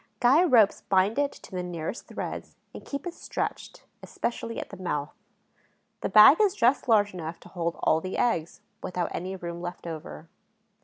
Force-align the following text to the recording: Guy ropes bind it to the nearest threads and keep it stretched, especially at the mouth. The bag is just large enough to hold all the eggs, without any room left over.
Guy 0.19 0.43
ropes 0.43 0.81
bind 0.89 1.19
it 1.19 1.31
to 1.31 1.51
the 1.51 1.61
nearest 1.61 2.07
threads 2.07 2.55
and 2.73 2.83
keep 2.83 3.05
it 3.05 3.13
stretched, 3.13 3.83
especially 4.01 4.59
at 4.59 4.71
the 4.71 4.77
mouth. 4.77 5.13
The 5.99 6.09
bag 6.09 6.41
is 6.41 6.55
just 6.55 6.87
large 6.89 7.13
enough 7.13 7.39
to 7.41 7.49
hold 7.49 7.75
all 7.83 8.01
the 8.01 8.17
eggs, 8.17 8.61
without 8.81 9.13
any 9.13 9.35
room 9.35 9.61
left 9.61 9.85
over. 9.85 10.27